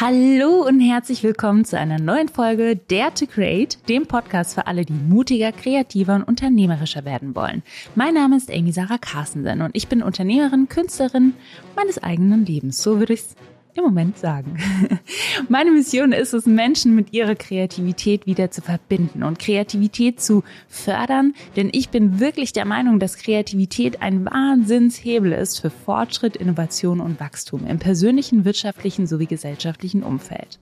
[0.00, 4.86] Hallo und herzlich willkommen zu einer neuen Folge Dare to Create, dem Podcast für alle,
[4.86, 7.62] die mutiger, kreativer und unternehmerischer werden wollen.
[7.96, 11.34] Mein Name ist Amy Sarah Carstensen und ich bin Unternehmerin, Künstlerin
[11.76, 12.82] meines eigenen Lebens.
[12.82, 13.36] So würde ich es
[13.74, 14.58] im Moment sagen.
[15.48, 21.34] Meine Mission ist es, Menschen mit ihrer Kreativität wieder zu verbinden und Kreativität zu fördern,
[21.56, 27.20] denn ich bin wirklich der Meinung, dass Kreativität ein Wahnsinnshebel ist für Fortschritt, Innovation und
[27.20, 30.58] Wachstum im persönlichen, wirtschaftlichen sowie gesellschaftlichen Umfeld.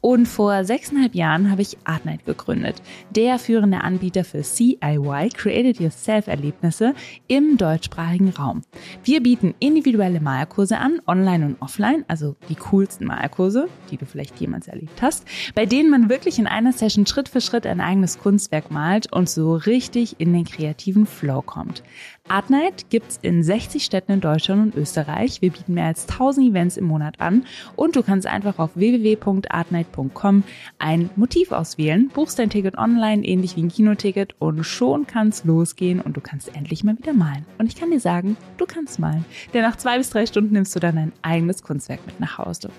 [0.00, 6.26] Und vor sechseinhalb Jahren habe ich Artnight gegründet, der führende Anbieter für CIY, Created Yourself
[6.26, 6.94] Erlebnisse
[7.26, 8.62] im deutschsprachigen Raum.
[9.04, 14.40] Wir bieten individuelle Malkurse an, online und offline, also die coolsten Malkurse, die du vielleicht
[14.40, 18.18] jemals erlebt hast, bei denen man wirklich in einer Session Schritt für Schritt ein eigenes
[18.18, 21.82] Kunstwerk malt und so richtig in den kreativen Flow kommt.
[22.28, 25.40] Art Night gibt's in 60 Städten in Deutschland und Österreich.
[25.40, 30.44] Wir bieten mehr als 1000 Events im Monat an und du kannst einfach auf www.artnight.com
[30.78, 36.00] ein Motiv auswählen, buchst dein Ticket online, ähnlich wie ein Kinoticket und schon kann's losgehen
[36.00, 37.46] und du kannst endlich mal wieder malen.
[37.56, 40.76] Und ich kann dir sagen, du kannst malen, denn nach zwei bis drei Stunden nimmst
[40.76, 42.70] du dann dein eigenes Kunstwerk mit nach Hause.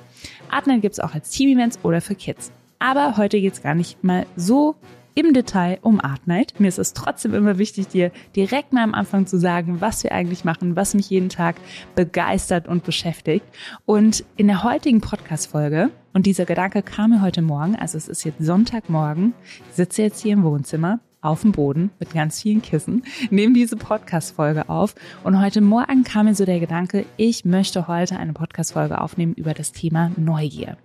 [0.52, 2.52] Art Night gibt's auch als Team-Events oder für Kids.
[2.78, 4.76] Aber heute geht's gar nicht mal so
[5.16, 6.60] im Detail um Art Night.
[6.60, 10.12] Mir ist es trotzdem immer wichtig, dir direkt mal am Anfang zu sagen, was wir
[10.12, 11.56] eigentlich machen, was mich jeden Tag
[11.96, 13.46] begeistert und beschäftigt.
[13.86, 18.24] Und in der heutigen Podcast-Folge, und dieser Gedanke kam mir heute Morgen, also es ist
[18.24, 19.34] jetzt Sonntagmorgen,
[19.70, 23.76] ich sitze jetzt hier im Wohnzimmer, auf dem Boden mit ganz vielen Kissen, nehme diese
[23.76, 24.96] Podcast-Folge auf.
[25.24, 29.54] Und heute Morgen kam mir so der Gedanke, ich möchte heute eine Podcast-Folge aufnehmen über
[29.54, 30.78] das Thema Neugier.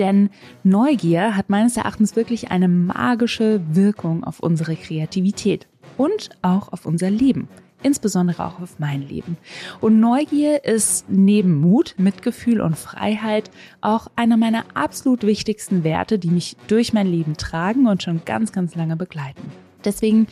[0.00, 0.30] Denn
[0.64, 7.10] Neugier hat meines Erachtens wirklich eine magische Wirkung auf unsere Kreativität und auch auf unser
[7.10, 7.48] Leben
[7.82, 9.36] insbesondere auch auf mein Leben.
[9.80, 16.28] Und Neugier ist neben Mut, Mitgefühl und Freiheit auch einer meiner absolut wichtigsten Werte, die
[16.28, 19.50] mich durch mein Leben tragen und schon ganz, ganz lange begleiten.
[19.84, 20.26] Deswegen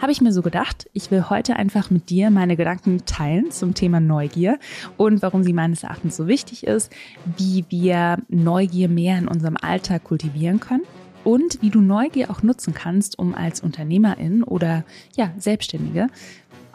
[0.00, 3.74] habe ich mir so gedacht, ich will heute einfach mit dir meine Gedanken teilen zum
[3.74, 4.58] Thema Neugier
[4.96, 6.92] und warum sie meines Erachtens so wichtig ist,
[7.36, 10.84] wie wir Neugier mehr in unserem Alltag kultivieren können
[11.24, 14.84] und wie du Neugier auch nutzen kannst, um als Unternehmerin oder
[15.16, 16.06] ja, Selbstständige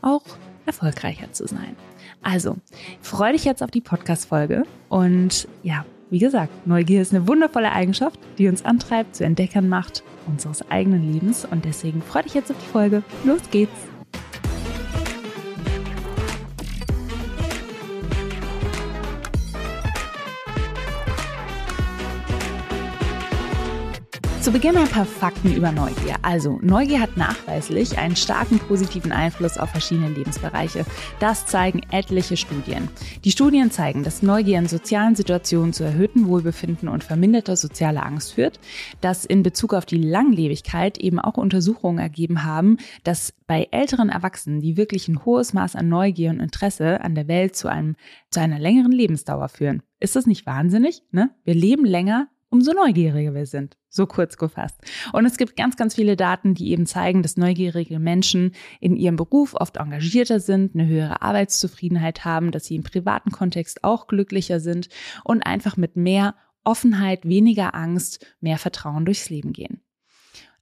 [0.02, 0.24] auch
[0.66, 1.76] erfolgreicher zu sein.
[2.22, 2.58] Also,
[3.02, 8.20] freue dich jetzt auf die Podcast-Folge und ja, wie gesagt, Neugier ist eine wundervolle Eigenschaft,
[8.38, 12.58] die uns antreibt, zu Entdeckern macht unseres eigenen Lebens und deswegen freue dich jetzt auf
[12.60, 13.02] die Folge.
[13.26, 13.93] Los geht's!
[24.44, 26.18] Zu Beginn ein paar Fakten über Neugier.
[26.22, 30.86] Also, Neugier hat nachweislich einen starken positiven Einfluss auf verschiedene Lebensbereiche.
[31.22, 32.90] Das zeigen etliche Studien.
[33.24, 38.34] Die Studien zeigen, dass Neugier in sozialen Situationen zu erhöhtem Wohlbefinden und verminderter sozialer Angst
[38.34, 38.60] führt,
[39.00, 44.60] dass in Bezug auf die Langlebigkeit eben auch Untersuchungen ergeben haben, dass bei älteren Erwachsenen,
[44.60, 47.96] die wirklich ein hohes Maß an Neugier und Interesse an der Welt zu einem,
[48.30, 49.84] zu einer längeren Lebensdauer führen.
[50.02, 51.02] Ist das nicht wahnsinnig?
[51.12, 51.30] Ne?
[51.46, 53.78] Wir leben länger, umso neugieriger wir sind.
[53.90, 54.80] So kurz gefasst.
[55.12, 59.16] Und es gibt ganz, ganz viele Daten, die eben zeigen, dass neugierige Menschen in ihrem
[59.16, 64.60] Beruf oft engagierter sind, eine höhere Arbeitszufriedenheit haben, dass sie im privaten Kontext auch glücklicher
[64.60, 64.90] sind
[65.24, 69.82] und einfach mit mehr Offenheit, weniger Angst, mehr Vertrauen durchs Leben gehen.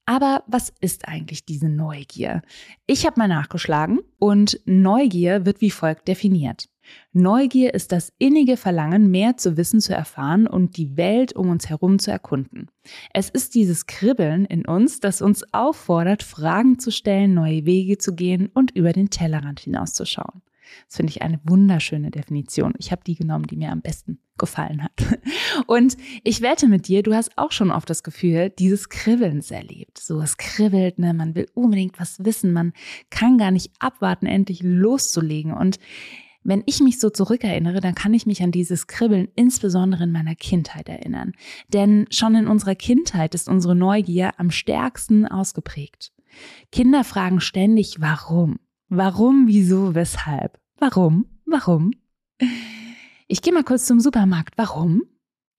[0.05, 2.41] Aber was ist eigentlich diese Neugier?
[2.87, 6.70] Ich habe mal nachgeschlagen und Neugier wird wie folgt definiert.
[7.13, 11.69] Neugier ist das innige Verlangen, mehr zu wissen, zu erfahren und die Welt um uns
[11.69, 12.69] herum zu erkunden.
[13.13, 18.15] Es ist dieses Kribbeln in uns, das uns auffordert, Fragen zu stellen, neue Wege zu
[18.15, 20.41] gehen und über den Tellerrand hinauszuschauen.
[20.87, 22.73] Das finde ich eine wunderschöne Definition.
[22.77, 24.91] Ich habe die genommen, die mir am besten gefallen hat.
[25.67, 29.99] Und ich wette mit dir, du hast auch schon oft das Gefühl, dieses Kribbelns erlebt.
[29.99, 31.13] So, es kribbelt, ne?
[31.13, 32.73] man will unbedingt was wissen, man
[33.09, 35.53] kann gar nicht abwarten, endlich loszulegen.
[35.53, 35.77] Und
[36.43, 40.35] wenn ich mich so zurückerinnere, dann kann ich mich an dieses Kribbeln insbesondere in meiner
[40.35, 41.33] Kindheit erinnern.
[41.69, 46.11] Denn schon in unserer Kindheit ist unsere Neugier am stärksten ausgeprägt.
[46.71, 48.59] Kinder fragen ständig, warum?
[48.89, 50.59] Warum, wieso, weshalb?
[50.77, 51.25] Warum?
[51.45, 51.91] Warum?
[53.27, 54.57] Ich gehe mal kurz zum Supermarkt.
[54.57, 55.03] Warum?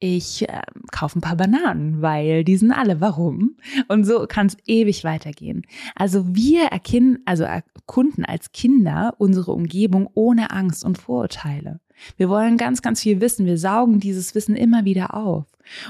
[0.02, 3.00] Ich äh, kaufe ein paar Bananen, weil die sind alle.
[3.00, 3.56] Warum?
[3.86, 5.64] Und so kann es ewig weitergehen.
[5.94, 11.78] Also wir erkennen, also erkunden als Kinder unsere Umgebung ohne Angst und Vorurteile.
[12.16, 13.46] Wir wollen ganz, ganz viel wissen.
[13.46, 15.44] Wir saugen dieses Wissen immer wieder auf.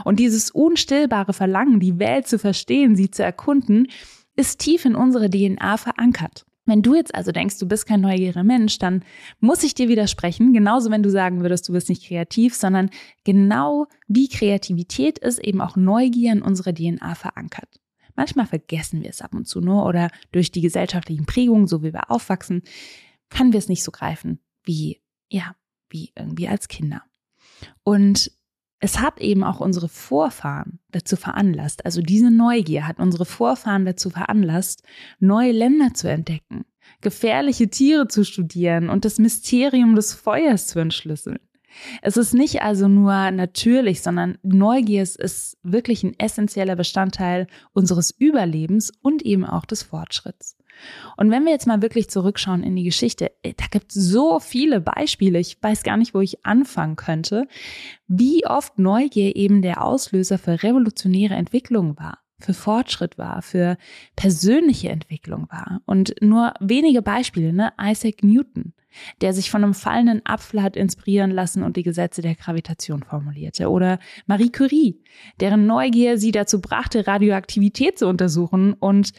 [0.05, 3.89] Und dieses unstillbare Verlangen, die Welt zu verstehen, sie zu erkunden,
[4.37, 6.45] ist tief in unsere DNA verankert.
[6.65, 9.05] Wenn du jetzt also denkst, du bist kein neugieriger Mensch, dann
[9.41, 10.53] muss ich dir widersprechen.
[10.53, 12.91] Genauso, wenn du sagen würdest, du bist nicht kreativ, sondern
[13.25, 17.81] genau wie Kreativität ist eben auch Neugier in unserer DNA verankert.
[18.15, 21.93] Manchmal vergessen wir es ab und zu nur oder durch die gesellschaftlichen Prägungen, so wie
[21.93, 22.63] wir aufwachsen,
[23.31, 25.01] können wir es nicht so greifen wie,
[25.31, 25.57] ja,
[25.89, 27.03] wie irgendwie als Kinder.
[27.83, 28.31] Und
[28.85, 34.11] es hat eben auch unsere Vorfahren dazu veranlasst, also diese Neugier hat unsere Vorfahren dazu
[34.11, 34.83] veranlasst,
[35.21, 36.65] neue Länder zu entdecken,
[37.01, 41.39] gefährliche Tiere zu studieren und das Mysterium des Feuers zu entschlüsseln.
[42.03, 48.91] Es ist nicht also nur natürlich, sondern Neugier ist wirklich ein essentieller Bestandteil unseres Überlebens
[49.01, 50.57] und eben auch des Fortschritts.
[51.17, 54.41] Und wenn wir jetzt mal wirklich zurückschauen in die Geschichte, äh, da gibt es so
[54.41, 57.47] viele Beispiele, ich weiß gar nicht, wo ich anfangen könnte,
[58.07, 63.77] wie oft Neugier eben der Auslöser für revolutionäre Entwicklung war für Fortschritt war, für
[64.17, 65.81] persönliche Entwicklung war.
[65.87, 67.73] Und nur wenige Beispiele, ne?
[67.81, 68.75] Isaac Newton,
[69.21, 73.71] der sich von einem fallenden Apfel hat inspirieren lassen und die Gesetze der Gravitation formulierte.
[73.71, 75.01] Oder Marie Curie,
[75.41, 79.13] deren Neugier sie dazu brachte, Radioaktivität zu untersuchen und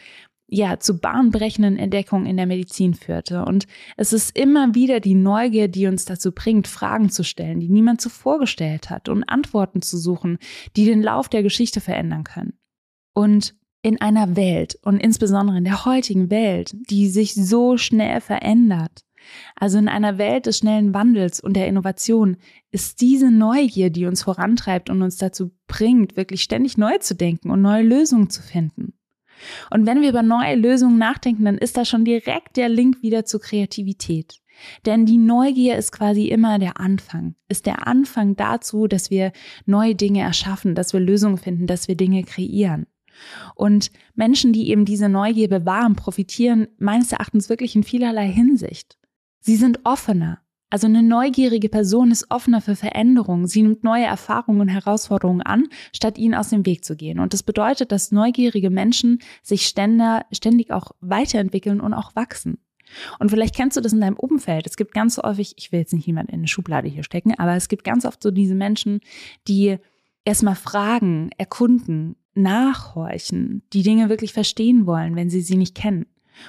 [0.46, 3.44] ja, zu bahnbrechenden Entdeckungen in der Medizin führte.
[3.44, 7.68] Und es ist immer wieder die Neugier, die uns dazu bringt, Fragen zu stellen, die
[7.68, 10.38] niemand zuvor gestellt hat und Antworten zu suchen,
[10.76, 12.58] die den Lauf der Geschichte verändern können.
[13.14, 19.04] Und in einer Welt und insbesondere in der heutigen Welt, die sich so schnell verändert,
[19.56, 22.36] also in einer Welt des schnellen Wandels und der Innovation,
[22.70, 27.50] ist diese Neugier, die uns vorantreibt und uns dazu bringt, wirklich ständig neu zu denken
[27.50, 28.93] und neue Lösungen zu finden.
[29.70, 33.24] Und wenn wir über neue Lösungen nachdenken, dann ist da schon direkt der Link wieder
[33.24, 34.40] zur Kreativität.
[34.86, 39.32] Denn die Neugier ist quasi immer der Anfang, ist der Anfang dazu, dass wir
[39.66, 42.86] neue Dinge erschaffen, dass wir Lösungen finden, dass wir Dinge kreieren.
[43.54, 48.98] Und Menschen, die eben diese Neugier bewahren, profitieren meines Erachtens wirklich in vielerlei Hinsicht.
[49.40, 50.40] Sie sind offener,
[50.74, 53.46] also eine neugierige Person ist offener für Veränderungen.
[53.46, 57.20] Sie nimmt neue Erfahrungen und Herausforderungen an, statt ihnen aus dem Weg zu gehen.
[57.20, 62.58] Und das bedeutet, dass neugierige Menschen sich ständig auch weiterentwickeln und auch wachsen.
[63.20, 64.66] Und vielleicht kennst du das in deinem Umfeld.
[64.66, 67.54] Es gibt ganz häufig, ich will jetzt nicht jemand in eine Schublade hier stecken, aber
[67.54, 68.98] es gibt ganz oft so diese Menschen,
[69.46, 69.76] die
[70.24, 76.06] erstmal fragen, erkunden, nachhorchen, die Dinge wirklich verstehen wollen, wenn sie sie nicht kennen.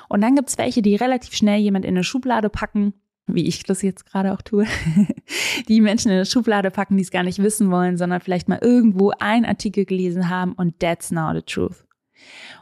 [0.09, 2.95] Und dann gibt es welche, die relativ schnell jemand in eine Schublade packen
[3.27, 4.65] wie ich das jetzt gerade auch tue,
[5.67, 8.59] die Menschen in eine Schublade packen, die es gar nicht wissen wollen, sondern vielleicht mal
[8.61, 11.85] irgendwo einen Artikel gelesen haben und that's now the truth.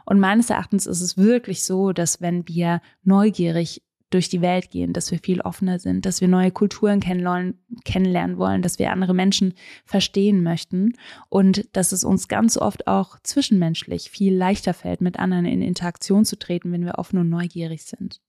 [0.04, 4.92] Und meines Erachtens ist es wirklich so, dass wenn wir neugierig durch die Welt gehen,
[4.92, 9.54] dass wir viel offener sind, dass wir neue Kulturen kennenlernen wollen, dass wir andere Menschen
[9.84, 10.92] verstehen möchten
[11.28, 16.24] und dass es uns ganz oft auch zwischenmenschlich viel leichter fällt, mit anderen in Interaktion
[16.24, 18.20] zu treten, wenn wir offen und neugierig sind.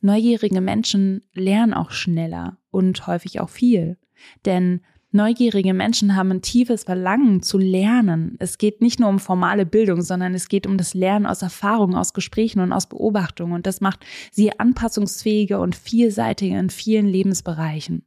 [0.00, 3.98] Neugierige Menschen lernen auch schneller und häufig auch viel.
[4.44, 4.80] Denn
[5.10, 8.36] neugierige Menschen haben ein tiefes Verlangen zu lernen.
[8.38, 11.94] Es geht nicht nur um formale Bildung, sondern es geht um das Lernen aus Erfahrungen,
[11.94, 13.54] aus Gesprächen und aus Beobachtungen.
[13.54, 18.04] Und das macht sie anpassungsfähiger und vielseitiger in vielen Lebensbereichen.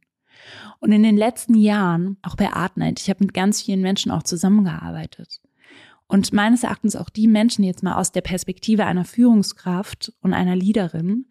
[0.78, 4.22] Und in den letzten Jahren, auch bei Artnight, ich habe mit ganz vielen Menschen auch
[4.22, 5.40] zusammengearbeitet.
[6.10, 10.56] Und meines Erachtens auch die Menschen jetzt mal aus der Perspektive einer Führungskraft und einer
[10.56, 11.26] Leaderin,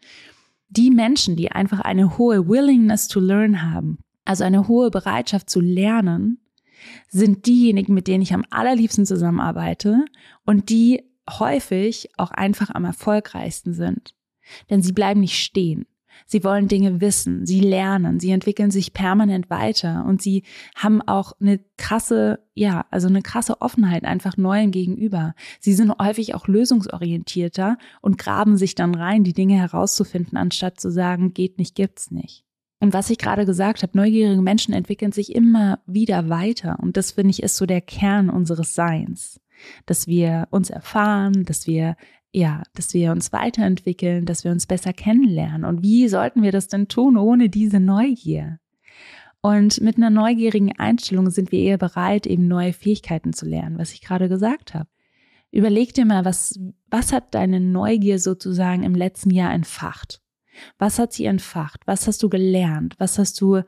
[0.70, 5.60] die Menschen, die einfach eine hohe Willingness to learn haben, also eine hohe Bereitschaft zu
[5.60, 6.40] lernen,
[7.10, 10.06] sind diejenigen, mit denen ich am allerliebsten zusammenarbeite
[10.46, 14.16] und die häufig auch einfach am erfolgreichsten sind.
[14.70, 15.88] Denn sie bleiben nicht stehen.
[16.26, 20.44] Sie wollen Dinge wissen, sie lernen, sie entwickeln sich permanent weiter und sie
[20.76, 25.34] haben auch eine krasse, ja, also eine krasse Offenheit einfach Neuem gegenüber.
[25.60, 30.92] Sie sind häufig auch lösungsorientierter und graben sich dann rein, die Dinge herauszufinden, anstatt zu
[30.92, 32.44] sagen, geht nicht, gibt's nicht.
[32.80, 36.78] Und was ich gerade gesagt habe, neugierige Menschen entwickeln sich immer wieder weiter.
[36.82, 39.42] Und das finde ich ist so der Kern unseres Seins.
[39.86, 41.98] Dass wir uns erfahren, dass wir
[42.32, 45.66] ja, dass wir uns weiterentwickeln, dass wir uns besser kennenlernen.
[45.66, 48.60] Und wie sollten wir das denn tun ohne diese Neugier?
[49.42, 53.94] Und mit einer neugierigen Einstellung sind wir eher bereit, eben neue Fähigkeiten zu lernen, was
[53.94, 54.90] ich gerade gesagt habe.
[55.52, 56.60] Überleg dir mal, was,
[56.90, 60.22] was hat deine Neugier sozusagen im letzten Jahr entfacht?
[60.78, 61.82] Was hat sie entfacht?
[61.86, 62.96] Was hast du gelernt?
[63.00, 63.62] Was hast du,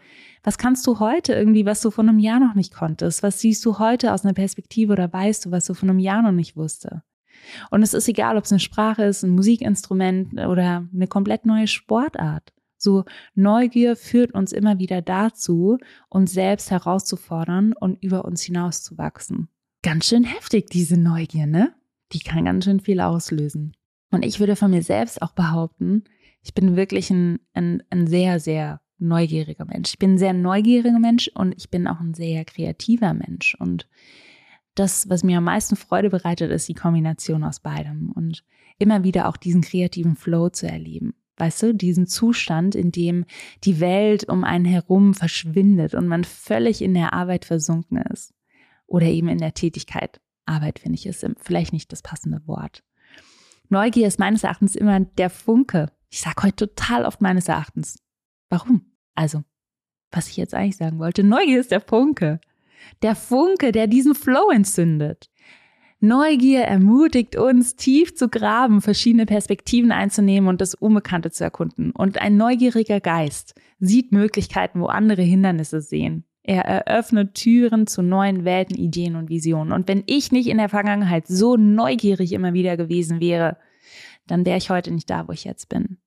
[0.43, 3.23] was kannst du heute irgendwie, was du vor einem Jahr noch nicht konntest?
[3.23, 6.21] Was siehst du heute aus einer Perspektive oder weißt du, was du vor einem Jahr
[6.21, 7.01] noch nicht wusste?
[7.69, 11.67] Und es ist egal, ob es eine Sprache ist, ein Musikinstrument oder eine komplett neue
[11.67, 12.53] Sportart.
[12.77, 13.05] So
[13.35, 15.77] Neugier führt uns immer wieder dazu,
[16.09, 19.49] uns selbst herauszufordern und über uns hinauszuwachsen.
[19.83, 21.73] Ganz schön heftig, diese Neugier, ne?
[22.11, 23.75] Die kann ganz schön viel auslösen.
[24.11, 26.03] Und ich würde von mir selbst auch behaupten,
[26.43, 29.91] ich bin wirklich ein, ein, ein sehr, sehr neugieriger Mensch.
[29.91, 33.55] Ich bin ein sehr neugieriger Mensch und ich bin auch ein sehr kreativer Mensch.
[33.59, 33.87] Und
[34.75, 38.43] das, was mir am meisten Freude bereitet, ist die Kombination aus beidem und
[38.77, 41.13] immer wieder auch diesen kreativen Flow zu erleben.
[41.37, 43.25] Weißt du, diesen Zustand, in dem
[43.63, 48.33] die Welt um einen herum verschwindet und man völlig in der Arbeit versunken ist.
[48.85, 50.21] Oder eben in der Tätigkeit.
[50.45, 52.83] Arbeit, finde ich, ist vielleicht nicht das passende Wort.
[53.69, 55.91] Neugier ist meines Erachtens immer der Funke.
[56.09, 58.03] Ich sage heute total oft meines Erachtens.
[58.49, 58.91] Warum?
[59.15, 59.43] Also,
[60.11, 62.41] was ich jetzt eigentlich sagen wollte, Neugier ist der Funke.
[63.01, 65.29] Der Funke, der diesen Flow entzündet.
[65.99, 71.91] Neugier ermutigt uns, tief zu graben, verschiedene Perspektiven einzunehmen und das Unbekannte zu erkunden.
[71.91, 76.25] Und ein neugieriger Geist sieht Möglichkeiten, wo andere Hindernisse sehen.
[76.43, 79.71] Er eröffnet Türen zu neuen Welten, Ideen und Visionen.
[79.73, 83.57] Und wenn ich nicht in der Vergangenheit so neugierig immer wieder gewesen wäre,
[84.25, 85.99] dann wäre ich heute nicht da, wo ich jetzt bin.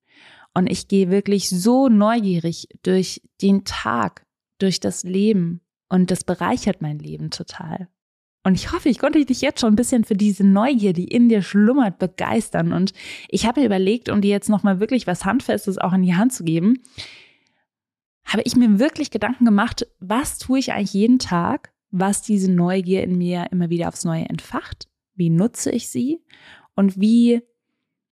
[0.55, 4.27] Und ich gehe wirklich so neugierig durch den Tag,
[4.59, 5.61] durch das Leben.
[5.95, 7.87] Und das bereichert mein Leben total.
[8.43, 11.29] Und ich hoffe, ich konnte dich jetzt schon ein bisschen für diese Neugier, die in
[11.29, 12.73] dir schlummert, begeistern.
[12.73, 12.93] Und
[13.29, 16.33] ich habe mir überlegt, um dir jetzt nochmal wirklich was Handfestes auch in die Hand
[16.33, 16.83] zu geben,
[18.25, 23.05] habe ich mir wirklich Gedanken gemacht, was tue ich eigentlich jeden Tag, was diese Neugier
[23.05, 24.89] in mir immer wieder aufs Neue entfacht?
[25.15, 26.25] Wie nutze ich sie?
[26.75, 27.43] Und wie,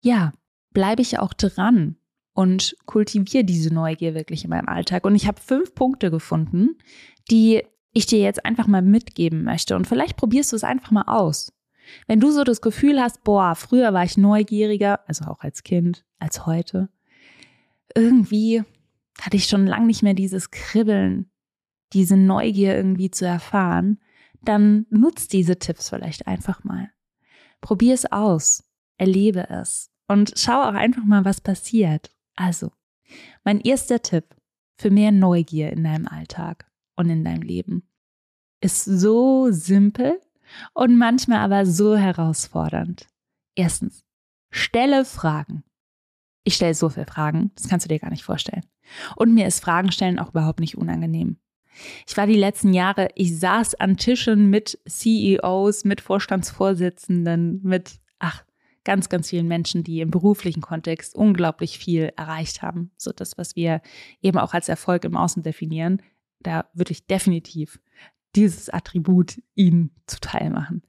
[0.03, 0.33] ja,
[0.71, 1.97] bleibe ich auch dran
[2.33, 5.05] und kultiviere diese Neugier wirklich in meinem Alltag?
[5.05, 6.77] Und ich habe fünf Punkte gefunden,
[7.31, 9.77] die ich dir jetzt einfach mal mitgeben möchte.
[9.77, 11.53] Und vielleicht probierst du es einfach mal aus.
[12.07, 16.05] Wenn du so das Gefühl hast, boah, früher war ich neugieriger, also auch als Kind,
[16.19, 16.89] als heute,
[17.95, 18.63] irgendwie
[19.21, 21.31] hatte ich schon lange nicht mehr dieses Kribbeln,
[21.93, 23.99] diese Neugier irgendwie zu erfahren,
[24.43, 26.91] dann nutzt diese Tipps vielleicht einfach mal.
[27.61, 28.65] Probier es aus,
[28.97, 32.11] erlebe es und schau auch einfach mal, was passiert.
[32.35, 32.73] Also,
[33.45, 34.35] mein erster Tipp
[34.77, 37.89] für mehr Neugier in deinem Alltag und in deinem Leben
[38.61, 40.21] ist so simpel
[40.73, 43.07] und manchmal aber so herausfordernd.
[43.55, 44.05] Erstens,
[44.51, 45.65] stelle Fragen.
[46.45, 48.65] Ich stelle so viele Fragen, das kannst du dir gar nicht vorstellen.
[49.17, 51.39] Und mir ist Fragen stellen auch überhaupt nicht unangenehm.
[52.07, 58.45] Ich war die letzten Jahre, ich saß an Tischen mit CEOs, mit Vorstandsvorsitzenden, mit, ach,
[58.85, 62.91] ganz, ganz vielen Menschen, die im beruflichen Kontext unglaublich viel erreicht haben.
[62.97, 63.81] So das, was wir
[64.21, 66.03] eben auch als Erfolg im Außen definieren,
[66.43, 67.81] da würde ich definitiv
[68.35, 70.83] dieses Attribut ihnen zuteil machen.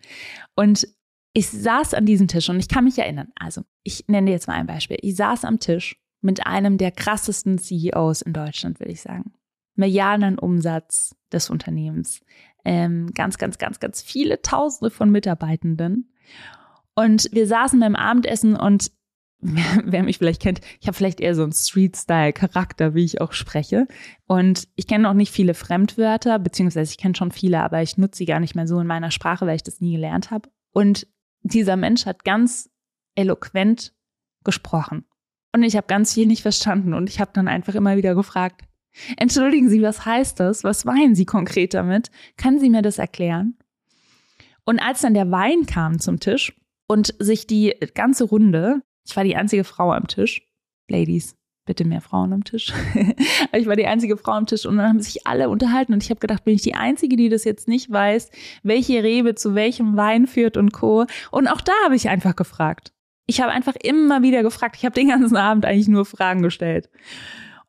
[0.55, 0.87] Und
[1.33, 4.53] ich saß an diesem Tisch und ich kann mich erinnern, also ich nenne jetzt mal
[4.53, 4.97] ein Beispiel.
[5.01, 9.33] Ich saß am Tisch mit einem der krassesten CEOs in Deutschland, will ich sagen.
[9.75, 12.21] Milliarden Umsatz des Unternehmens.
[12.63, 16.13] Ähm, ganz, ganz, ganz, ganz viele Tausende von Mitarbeitenden.
[16.95, 18.91] Und wir saßen beim Abendessen und
[19.85, 23.87] wer mich vielleicht kennt, ich habe vielleicht eher so einen Street-Style-Charakter, wie ich auch spreche.
[24.25, 28.19] Und ich kenne auch nicht viele Fremdwörter, beziehungsweise ich kenne schon viele, aber ich nutze
[28.19, 30.49] sie gar nicht mehr so in meiner Sprache, weil ich das nie gelernt habe.
[30.71, 31.07] Und
[31.41, 32.69] dieser Mensch hat ganz
[33.15, 33.93] eloquent
[34.43, 35.05] gesprochen.
[35.53, 38.61] Und ich habe ganz viel nicht verstanden und ich habe dann einfach immer wieder gefragt,
[39.17, 40.63] entschuldigen Sie, was heißt das?
[40.63, 42.09] Was meinen Sie konkret damit?
[42.37, 43.57] Können Sie mir das erklären?
[44.65, 46.53] Und als dann der Wein kam zum Tisch
[46.87, 50.47] und sich die ganze Runde, ich war die einzige Frau am Tisch,
[50.89, 52.73] Ladies, bitte mehr Frauen am Tisch.
[53.53, 56.09] ich war die einzige Frau am Tisch und dann haben sich alle unterhalten und ich
[56.09, 58.29] habe gedacht, bin ich die einzige, die das jetzt nicht weiß,
[58.63, 61.05] welche Rebe zu welchem Wein führt und co.
[61.31, 62.91] Und auch da habe ich einfach gefragt.
[63.25, 64.75] Ich habe einfach immer wieder gefragt.
[64.77, 66.89] Ich habe den ganzen Abend eigentlich nur Fragen gestellt.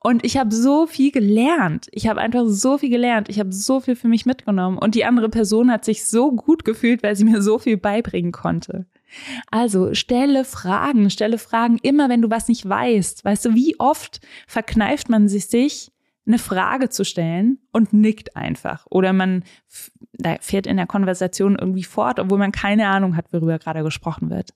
[0.01, 1.87] Und ich habe so viel gelernt.
[1.93, 3.29] Ich habe einfach so viel gelernt.
[3.29, 4.77] Ich habe so viel für mich mitgenommen.
[4.77, 8.33] Und die andere Person hat sich so gut gefühlt, weil sie mir so viel beibringen
[8.33, 8.87] konnte.
[9.51, 13.25] Also stelle Fragen, stelle Fragen immer, wenn du was nicht weißt.
[13.25, 15.93] Weißt du, wie oft verkneift man sich sich,
[16.27, 18.87] eine Frage zu stellen und nickt einfach.
[18.91, 19.45] Oder man
[20.41, 24.55] fährt in der Konversation irgendwie fort, obwohl man keine Ahnung hat, worüber gerade gesprochen wird.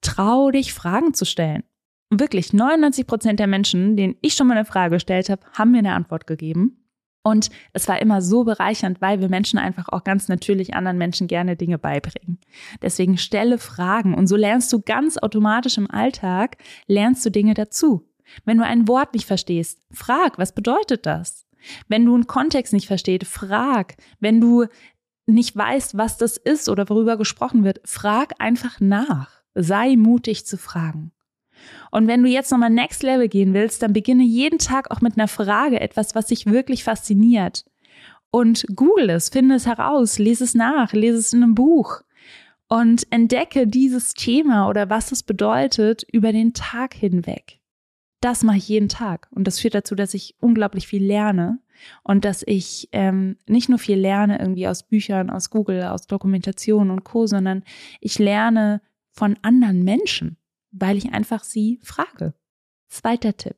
[0.00, 1.64] Trau dich, Fragen zu stellen.
[2.10, 5.78] Wirklich, 99 Prozent der Menschen, denen ich schon mal eine Frage gestellt habe, haben mir
[5.78, 6.83] eine Antwort gegeben.
[7.26, 11.26] Und es war immer so bereichernd, weil wir Menschen einfach auch ganz natürlich anderen Menschen
[11.26, 12.38] gerne Dinge beibringen.
[12.82, 18.06] Deswegen stelle Fragen und so lernst du ganz automatisch im Alltag, lernst du Dinge dazu.
[18.44, 21.46] Wenn du ein Wort nicht verstehst, frag, was bedeutet das?
[21.88, 23.96] Wenn du einen Kontext nicht verstehst, frag.
[24.20, 24.66] Wenn du
[25.24, 29.30] nicht weißt, was das ist oder worüber gesprochen wird, frag einfach nach.
[29.54, 31.12] Sei mutig zu fragen.
[31.90, 35.16] Und wenn du jetzt nochmal Next Level gehen willst, dann beginne jeden Tag auch mit
[35.16, 37.64] einer Frage, etwas, was dich wirklich fasziniert.
[38.30, 42.02] Und google es, finde es heraus, lese es nach, lese es in einem Buch.
[42.68, 47.60] und entdecke dieses Thema oder was es bedeutet über den Tag hinweg.
[48.20, 51.58] Das mache ich jeden Tag und das führt dazu, dass ich unglaublich viel lerne
[52.02, 56.90] und dass ich ähm, nicht nur viel lerne irgendwie aus Büchern, aus Google, aus Dokumentation
[56.90, 57.62] und Co, sondern
[58.00, 58.80] ich lerne
[59.12, 60.38] von anderen Menschen,
[60.74, 62.34] weil ich einfach sie frage.
[62.88, 63.56] Zweiter Tipp.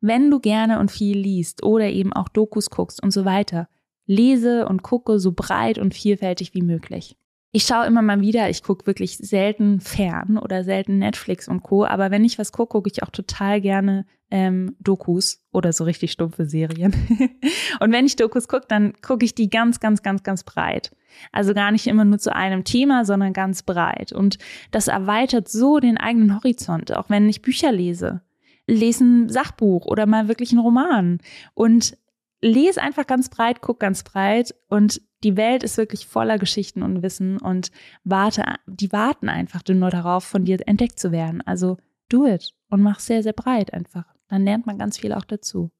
[0.00, 3.68] Wenn du gerne und viel liest oder eben auch Dokus guckst und so weiter,
[4.06, 7.16] lese und gucke so breit und vielfältig wie möglich.
[7.52, 11.84] Ich schaue immer mal wieder, ich gucke wirklich selten fern oder selten Netflix und Co.
[11.84, 16.12] Aber wenn ich was gucke, gucke ich auch total gerne ähm, Dokus oder so richtig
[16.12, 16.94] stumpfe Serien.
[17.80, 20.94] und wenn ich Dokus gucke, dann gucke ich die ganz, ganz, ganz, ganz breit.
[21.32, 24.12] Also gar nicht immer nur zu einem Thema, sondern ganz breit.
[24.12, 24.38] Und
[24.70, 28.22] das erweitert so den eigenen Horizont, auch wenn ich Bücher lese.
[28.68, 31.18] Lese ein Sachbuch oder mal wirklich einen Roman.
[31.54, 31.96] Und
[32.40, 37.02] lese einfach ganz breit, guck ganz breit und die Welt ist wirklich voller Geschichten und
[37.02, 37.70] Wissen und
[38.04, 41.42] warte, die warten einfach nur darauf, von dir entdeckt zu werden.
[41.42, 41.76] Also
[42.08, 44.04] do it und mach sehr, sehr breit einfach.
[44.28, 45.70] Dann lernt man ganz viel auch dazu.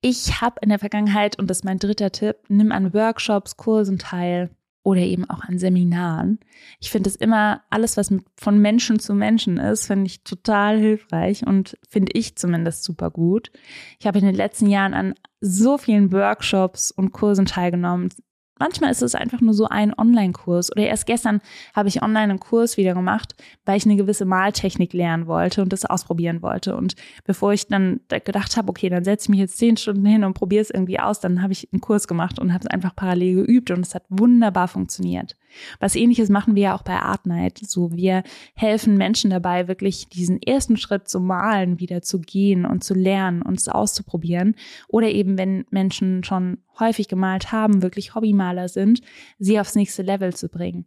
[0.00, 3.98] Ich habe in der Vergangenheit, und das ist mein dritter Tipp, nimm an Workshops, Kursen
[3.98, 4.50] teil
[4.82, 6.38] oder eben auch an Seminaren.
[6.78, 11.46] Ich finde es immer, alles, was von Menschen zu Menschen ist, finde ich total hilfreich
[11.46, 13.50] und finde ich zumindest super gut.
[13.98, 18.10] Ich habe in den letzten Jahren an so vielen Workshops und Kursen teilgenommen,
[18.58, 20.70] Manchmal ist es einfach nur so ein Online-Kurs.
[20.70, 21.40] Oder erst gestern
[21.74, 23.34] habe ich online einen Kurs wieder gemacht,
[23.64, 26.76] weil ich eine gewisse Maltechnik lernen wollte und das ausprobieren wollte.
[26.76, 26.94] Und
[27.24, 30.34] bevor ich dann gedacht habe, okay, dann setze ich mich jetzt zehn Stunden hin und
[30.34, 33.44] probiere es irgendwie aus, dann habe ich einen Kurs gemacht und habe es einfach parallel
[33.44, 35.36] geübt und es hat wunderbar funktioniert.
[35.80, 37.58] Was ähnliches machen wir ja auch bei Art Night.
[37.58, 38.22] So, wir
[38.54, 43.42] helfen Menschen dabei, wirklich diesen ersten Schritt zu malen, wieder zu gehen und zu lernen
[43.42, 44.54] und es auszuprobieren.
[44.88, 49.00] Oder eben, wenn Menschen schon häufig gemalt haben, wirklich Hobbymaler sind,
[49.38, 50.86] sie aufs nächste Level zu bringen.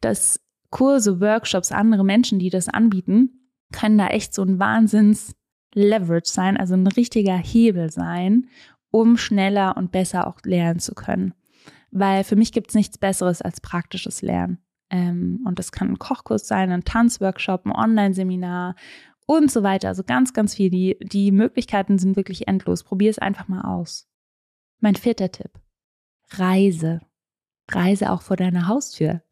[0.00, 5.34] Das Kurse, Workshops, andere Menschen, die das anbieten, können da echt so ein Wahnsinns
[5.74, 8.48] Leverage sein, also ein richtiger Hebel sein,
[8.90, 11.34] um schneller und besser auch lernen zu können.
[11.90, 14.58] Weil für mich gibt es nichts Besseres als praktisches Lernen.
[14.90, 18.74] Ähm, und das kann ein Kochkurs sein, ein Tanzworkshop, ein Online-Seminar
[19.26, 19.88] und so weiter.
[19.88, 20.70] Also ganz, ganz viel.
[20.70, 22.84] Die, die Möglichkeiten sind wirklich endlos.
[22.84, 24.08] Probier es einfach mal aus.
[24.80, 25.50] Mein vierter Tipp.
[26.30, 27.00] Reise.
[27.70, 29.22] Reise auch vor deiner Haustür.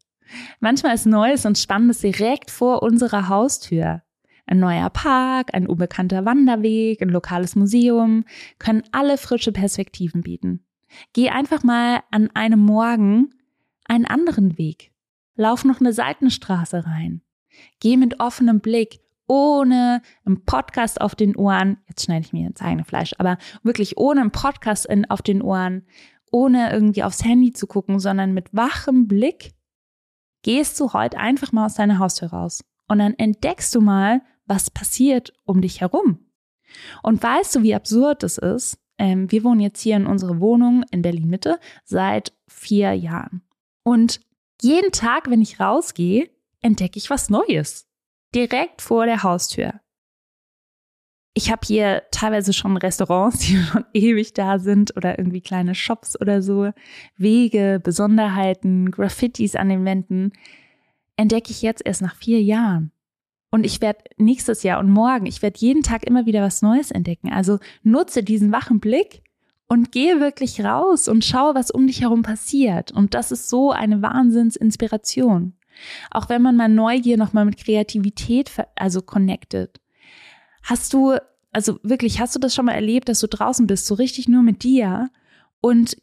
[0.59, 4.03] Manchmal ist Neues und Spannendes direkt vor unserer Haustür.
[4.45, 8.23] Ein neuer Park, ein unbekannter Wanderweg, ein lokales Museum
[8.59, 10.66] können alle frische Perspektiven bieten.
[11.13, 13.33] Geh einfach mal an einem Morgen
[13.85, 14.91] einen anderen Weg.
[15.35, 17.21] Lauf noch eine Seitenstraße rein.
[17.79, 22.61] Geh mit offenem Blick ohne einen Podcast auf den Ohren, jetzt schneide ich mir ins
[22.61, 25.85] eigene Fleisch, aber wirklich ohne einen Podcast in, auf den Ohren,
[26.31, 29.53] ohne irgendwie aufs Handy zu gucken, sondern mit wachem Blick
[30.43, 32.63] gehst du heute einfach mal aus deiner Haustür raus.
[32.87, 36.19] Und dann entdeckst du mal, was passiert um dich herum.
[37.03, 38.79] Und weißt du, wie absurd das ist?
[38.97, 43.41] Ähm, wir wohnen jetzt hier in unserer Wohnung in Berlin Mitte seit vier Jahren.
[43.83, 44.19] Und
[44.61, 46.29] jeden Tag, wenn ich rausgehe,
[46.61, 47.87] entdecke ich was Neues
[48.33, 49.79] direkt vor der Haustür.
[51.33, 56.19] Ich habe hier teilweise schon Restaurants, die schon ewig da sind oder irgendwie kleine Shops
[56.19, 56.71] oder so,
[57.15, 60.33] Wege, Besonderheiten, Graffitis an den Wänden,
[61.15, 62.91] entdecke ich jetzt erst nach vier Jahren.
[63.49, 66.91] Und ich werde nächstes Jahr und morgen, ich werde jeden Tag immer wieder was Neues
[66.91, 67.31] entdecken.
[67.31, 69.21] Also nutze diesen wachen Blick
[69.67, 72.91] und gehe wirklich raus und schau, was um dich herum passiert.
[72.91, 75.53] Und das ist so eine Wahnsinnsinspiration.
[76.11, 79.79] Auch wenn man mal Neugier nochmal mit Kreativität, also connected.
[80.63, 81.15] Hast du,
[81.51, 84.43] also wirklich, hast du das schon mal erlebt, dass du draußen bist, so richtig nur
[84.43, 85.09] mit dir
[85.61, 85.97] und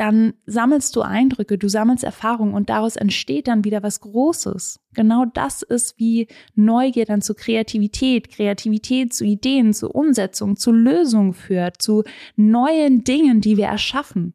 [0.00, 4.80] dann sammelst du Eindrücke, du sammelst Erfahrungen und daraus entsteht dann wieder was Großes.
[4.94, 11.34] Genau das ist wie Neugier dann zu Kreativität, Kreativität zu Ideen, zu Umsetzung, zu Lösungen
[11.34, 12.02] führt, zu
[12.34, 14.32] neuen Dingen, die wir erschaffen.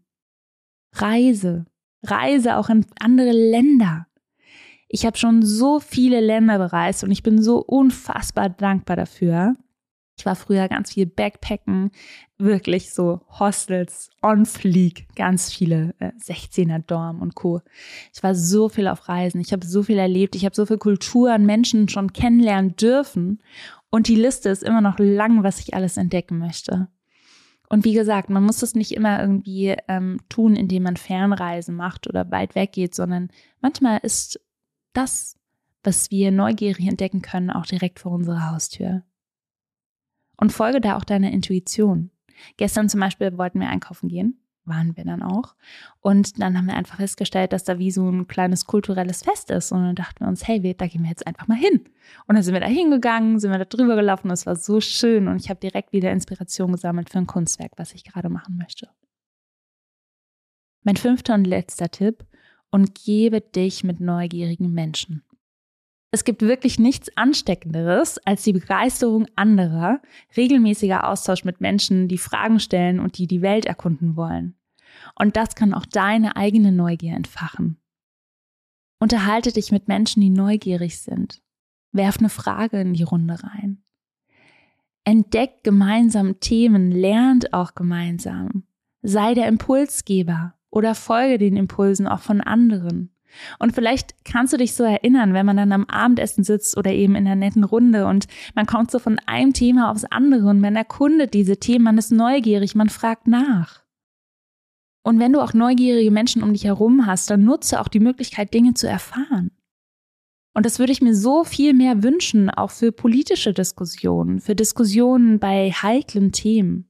[0.94, 1.66] Reise,
[2.04, 4.06] Reise auch in andere Länder.
[4.88, 9.56] Ich habe schon so viele Länder bereist und ich bin so unfassbar dankbar dafür.
[10.18, 11.92] Ich war früher ganz viel Backpacken,
[12.38, 17.62] wirklich so Hostels on fleek, ganz viele äh, 16er Dorm und Co.
[18.14, 20.78] Ich war so viel auf Reisen, ich habe so viel erlebt, ich habe so viel
[20.78, 23.42] Kultur an Menschen schon kennenlernen dürfen
[23.90, 26.88] und die Liste ist immer noch lang, was ich alles entdecken möchte.
[27.68, 32.08] Und wie gesagt, man muss das nicht immer irgendwie ähm, tun, indem man Fernreisen macht
[32.08, 34.40] oder weit weg geht, sondern manchmal ist
[34.94, 35.38] das,
[35.84, 39.04] was wir neugierig entdecken können, auch direkt vor unserer Haustür.
[40.38, 42.12] Und folge da auch deiner Intuition.
[42.58, 45.56] Gestern zum Beispiel wollten wir einkaufen gehen waren wir dann auch.
[46.02, 49.72] Und dann haben wir einfach festgestellt, dass da wie so ein kleines kulturelles Fest ist.
[49.72, 51.86] Und dann dachten wir uns, hey, da gehen wir jetzt einfach mal hin.
[52.28, 54.30] Und dann sind wir da hingegangen, sind wir da drüber gelaufen.
[54.32, 55.28] Es war so schön.
[55.28, 58.90] Und ich habe direkt wieder Inspiration gesammelt für ein Kunstwerk, was ich gerade machen möchte.
[60.84, 62.26] Mein fünfter und letzter Tipp.
[62.72, 65.24] Und gebe dich mit neugierigen Menschen.
[66.16, 70.02] Es gibt wirklich nichts Ansteckenderes als die Begeisterung anderer,
[70.38, 74.56] regelmäßiger Austausch mit Menschen, die Fragen stellen und die die Welt erkunden wollen.
[75.20, 77.82] Und das kann auch deine eigene Neugier entfachen.
[78.98, 81.42] Unterhalte dich mit Menschen, die neugierig sind.
[81.92, 83.84] Werf eine Frage in die Runde rein.
[85.04, 88.64] Entdeckt gemeinsam Themen, lernt auch gemeinsam.
[89.02, 93.15] Sei der Impulsgeber oder folge den Impulsen auch von anderen.
[93.60, 97.16] Und vielleicht kannst du dich so erinnern, wenn man dann am Abendessen sitzt oder eben
[97.16, 100.76] in einer netten Runde und man kommt so von einem Thema aufs andere und man
[100.76, 103.84] erkundet diese Themen, man ist neugierig, man fragt nach.
[105.04, 108.54] Und wenn du auch neugierige Menschen um dich herum hast, dann nutze auch die Möglichkeit,
[108.54, 109.52] Dinge zu erfahren.
[110.56, 115.38] Und das würde ich mir so viel mehr wünschen, auch für politische Diskussionen, für Diskussionen
[115.38, 116.90] bei heiklen Themen.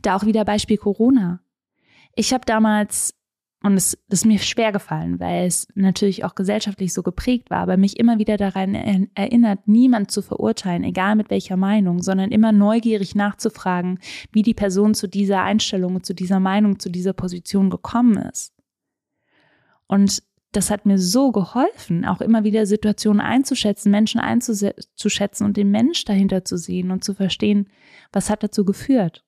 [0.00, 1.40] Da auch wieder Beispiel Corona.
[2.14, 3.14] Ich habe damals
[3.62, 7.76] und es ist mir schwer gefallen, weil es natürlich auch gesellschaftlich so geprägt war, aber
[7.76, 13.14] mich immer wieder daran erinnert, niemand zu verurteilen, egal mit welcher Meinung, sondern immer neugierig
[13.14, 14.00] nachzufragen,
[14.32, 18.52] wie die Person zu dieser Einstellung, zu dieser Meinung, zu dieser Position gekommen ist.
[19.86, 25.70] Und das hat mir so geholfen, auch immer wieder Situationen einzuschätzen, Menschen einzuschätzen und den
[25.70, 27.68] Mensch dahinter zu sehen und zu verstehen,
[28.12, 29.24] was hat dazu geführt.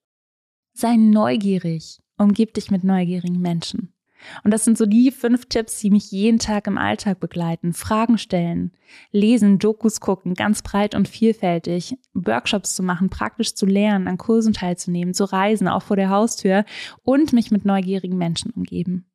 [0.72, 3.93] Sei neugierig, umgib dich mit neugierigen Menschen.
[4.42, 7.72] Und das sind so die fünf Tipps, die mich jeden Tag im Alltag begleiten.
[7.72, 8.72] Fragen stellen,
[9.10, 14.52] lesen, Dokus gucken, ganz breit und vielfältig, Workshops zu machen, praktisch zu lernen, an Kursen
[14.52, 16.64] teilzunehmen, zu reisen, auch vor der Haustür
[17.02, 19.06] und mich mit neugierigen Menschen umgeben.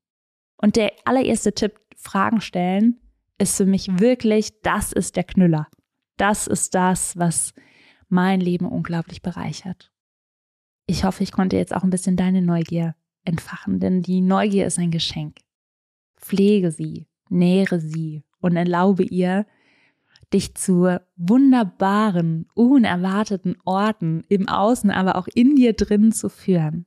[0.58, 3.00] Und der allererste Tipp, Fragen stellen,
[3.38, 5.68] ist für mich wirklich, das ist der Knüller.
[6.18, 7.54] Das ist das, was
[8.10, 9.92] mein Leben unglaublich bereichert.
[10.86, 12.96] Ich hoffe, ich konnte jetzt auch ein bisschen deine Neugier
[13.30, 15.38] entfachen, denn die Neugier ist ein Geschenk.
[16.18, 19.46] Pflege sie, nähre sie und erlaube ihr,
[20.34, 26.86] dich zu wunderbaren, unerwarteten Orten im Außen, aber auch in dir drin zu führen.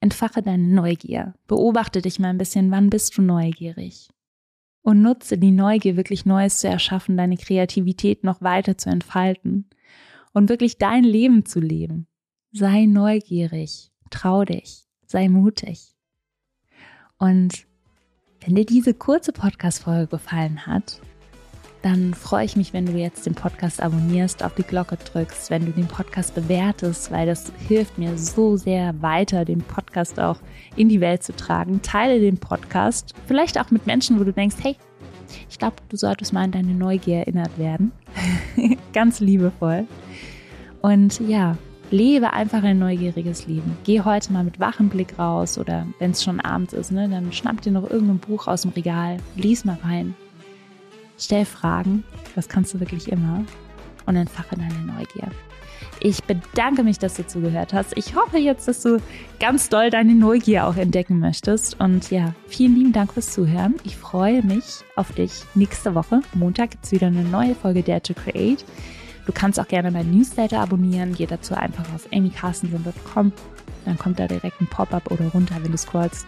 [0.00, 1.34] Entfache deine Neugier.
[1.48, 4.10] Beobachte dich mal ein bisschen, wann bist du neugierig?
[4.82, 9.68] Und nutze die Neugier, wirklich Neues zu erschaffen, deine Kreativität noch weiter zu entfalten
[10.32, 12.06] und wirklich dein Leben zu leben.
[12.52, 15.94] Sei neugierig, trau dich sei mutig.
[17.18, 17.66] Und
[18.44, 21.00] wenn dir diese kurze Podcast-Folge gefallen hat,
[21.82, 25.66] dann freue ich mich, wenn du jetzt den Podcast abonnierst, auf die Glocke drückst, wenn
[25.66, 30.38] du den Podcast bewertest, weil das hilft mir so sehr weiter, den Podcast auch
[30.74, 31.82] in die Welt zu tragen.
[31.82, 34.76] Teile den Podcast, vielleicht auch mit Menschen, wo du denkst, hey,
[35.48, 37.92] ich glaube, du solltest mal an deine Neugier erinnert werden.
[38.92, 39.86] Ganz liebevoll.
[40.82, 41.56] Und ja,
[41.90, 43.76] lebe einfach ein neugieriges Leben.
[43.84, 47.32] Geh heute mal mit wachem Blick raus oder wenn es schon abends ist, ne, dann
[47.32, 50.14] schnapp dir noch irgendein Buch aus dem Regal, lies mal rein.
[51.18, 53.44] Stell Fragen, das kannst du wirklich immer
[54.04, 55.30] und entfache deine Neugier.
[56.00, 57.96] Ich bedanke mich, dass du zugehört hast.
[57.96, 59.00] Ich hoffe jetzt, dass du
[59.40, 61.80] ganz doll deine Neugier auch entdecken möchtest.
[61.80, 63.76] Und ja, vielen lieben Dank fürs Zuhören.
[63.84, 66.20] Ich freue mich auf dich nächste Woche.
[66.34, 68.64] Montag gibt es wieder eine neue Folge Dare to Create.
[69.26, 71.14] Du kannst auch gerne mein Newsletter abonnieren.
[71.14, 73.32] Geh dazu einfach auf amycarstensen.com.
[73.84, 76.26] Dann kommt da direkt ein Pop-up oder runter, wenn du scrollst.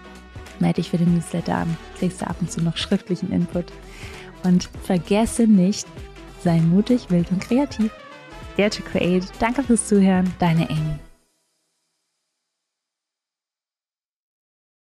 [0.59, 1.77] Melde dich für den Newsletter an.
[1.99, 3.67] Kriegst du ab und zu noch schriftlichen Input.
[4.43, 5.87] Und vergesse nicht,
[6.43, 7.91] sei mutig, wild und kreativ.
[8.57, 9.25] Dare to Create.
[9.39, 10.33] Danke fürs Zuhören.
[10.39, 11.08] Deine Amy.